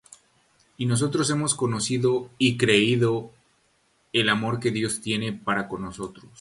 [0.77, 3.29] Y nosotros hemos conocido y creído
[4.13, 6.25] el amor que Dios tiene para con nosotros.